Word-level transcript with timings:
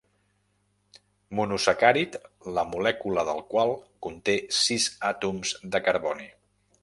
Monosacàrid 1.39 2.17
la 2.55 2.63
molècula 2.71 3.27
del 3.29 3.45
qual 3.53 3.75
conté 4.07 4.37
sis 4.61 4.91
àtoms 5.13 5.57
de 5.77 5.83
carboni. 5.89 6.31